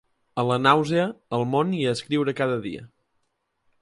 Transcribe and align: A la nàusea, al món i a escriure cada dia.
A 0.43 0.45
la 0.51 0.55
nàusea, 0.61 1.03
al 1.39 1.45
món 1.51 1.75
i 1.81 1.85
a 1.87 1.93
escriure 1.99 2.35
cada 2.41 2.57
dia. 2.65 2.87